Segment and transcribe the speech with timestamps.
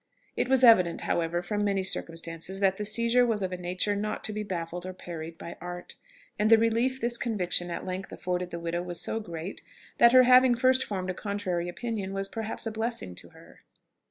[0.35, 4.23] It was evident, however, from many circumstances, that the seizure was of a nature not
[4.23, 5.93] to be baffled or parried by art;
[6.39, 9.61] and the relief this conviction at length afforded the widow was so great,
[9.99, 13.59] that her having first formed a contrary opinion was perhaps a blessing to her.